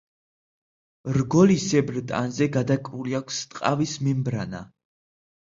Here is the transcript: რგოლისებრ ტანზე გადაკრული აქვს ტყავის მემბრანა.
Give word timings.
რგოლისებრ 1.17 1.99
ტანზე 2.13 2.47
გადაკრული 2.57 3.15
აქვს 3.21 3.45
ტყავის 3.53 3.95
მემბრანა. 4.09 4.65